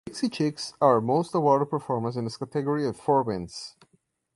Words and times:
The 0.05 0.09
Dixie 0.13 0.29
Chicks 0.29 0.73
are 0.81 0.95
the 0.95 1.05
most 1.05 1.35
awarded 1.35 1.69
performers 1.69 2.17
in 2.17 2.23
this 2.23 2.35
category 2.37 2.87
with 2.87 2.99
four 2.99 3.21
wins. 3.21 3.75